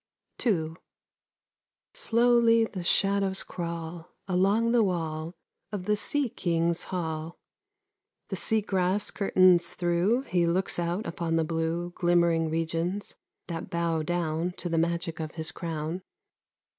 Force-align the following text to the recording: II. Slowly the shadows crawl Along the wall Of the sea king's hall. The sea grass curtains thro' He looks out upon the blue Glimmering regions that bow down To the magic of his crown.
II. 0.43 0.73
Slowly 1.93 2.65
the 2.65 2.83
shadows 2.83 3.43
crawl 3.43 4.09
Along 4.27 4.71
the 4.71 4.83
wall 4.83 5.35
Of 5.71 5.85
the 5.85 5.95
sea 5.95 6.27
king's 6.27 6.85
hall. 6.85 7.37
The 8.29 8.35
sea 8.35 8.61
grass 8.61 9.11
curtains 9.11 9.75
thro' 9.75 10.21
He 10.21 10.47
looks 10.47 10.79
out 10.79 11.05
upon 11.05 11.35
the 11.35 11.43
blue 11.45 11.91
Glimmering 11.91 12.49
regions 12.49 13.13
that 13.45 13.69
bow 13.69 14.01
down 14.01 14.53
To 14.53 14.69
the 14.69 14.79
magic 14.79 15.19
of 15.19 15.33
his 15.33 15.51
crown. 15.51 16.01